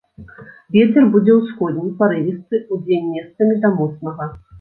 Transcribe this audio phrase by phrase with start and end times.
[0.75, 4.29] Вецер будзе ўсходні, парывісты, удзень месцамі да моцнага.